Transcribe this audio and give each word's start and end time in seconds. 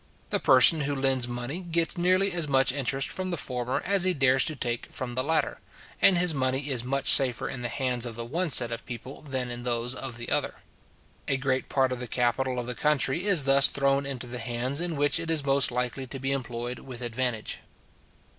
The 0.31 0.39
person 0.39 0.79
who 0.81 0.95
lends 0.95 1.27
money 1.27 1.59
gets 1.59 1.95
nearly 1.95 2.31
as 2.31 2.47
much 2.47 2.71
interest 2.71 3.09
from 3.11 3.29
the 3.29 3.37
former 3.37 3.83
as 3.85 4.03
he 4.03 4.15
dares 4.15 4.43
to 4.45 4.55
take 4.55 4.91
from 4.91 5.13
the 5.13 5.21
latter, 5.21 5.59
and 6.01 6.17
his 6.17 6.33
money 6.33 6.69
is 6.69 6.83
much 6.83 7.11
safer 7.13 7.47
in 7.47 7.61
the 7.61 7.69
hands 7.69 8.07
of 8.07 8.15
the 8.15 8.25
one 8.25 8.49
set 8.49 8.71
of 8.71 8.83
people 8.87 9.21
than 9.21 9.51
in 9.51 9.61
those 9.61 9.93
of 9.93 10.17
the 10.17 10.31
other. 10.31 10.55
A 11.27 11.37
great 11.37 11.69
part 11.69 11.91
of 11.91 11.99
the 11.99 12.07
capital 12.07 12.57
of 12.57 12.65
the 12.65 12.73
country 12.73 13.27
is 13.27 13.45
thus 13.45 13.67
thrown 13.67 14.07
into 14.07 14.25
the 14.25 14.39
hands 14.39 14.81
in 14.81 14.95
which 14.95 15.19
it 15.19 15.29
is 15.29 15.45
most 15.45 15.69
likely 15.69 16.07
to 16.07 16.17
be 16.17 16.31
employed 16.31 16.79
with 16.79 17.03
advantage. 17.03 17.59